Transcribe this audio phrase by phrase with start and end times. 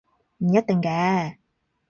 [0.39, 1.37] 唔一定嘅